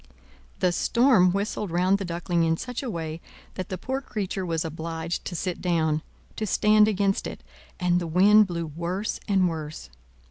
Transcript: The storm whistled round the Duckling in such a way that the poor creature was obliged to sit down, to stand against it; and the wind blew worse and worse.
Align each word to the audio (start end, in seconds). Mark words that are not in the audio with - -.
The 0.61 0.71
storm 0.71 1.31
whistled 1.31 1.69
round 1.69 1.99
the 1.99 2.05
Duckling 2.05 2.43
in 2.43 2.57
such 2.57 2.81
a 2.81 2.89
way 2.89 3.21
that 3.53 3.69
the 3.69 3.77
poor 3.77 4.01
creature 4.01 4.43
was 4.47 4.65
obliged 4.65 5.25
to 5.25 5.35
sit 5.35 5.61
down, 5.61 6.01
to 6.37 6.47
stand 6.47 6.87
against 6.87 7.27
it; 7.27 7.43
and 7.79 7.99
the 8.01 8.07
wind 8.07 8.47
blew 8.47 8.65
worse 8.65 9.19
and 9.27 9.47
worse. 9.47 9.91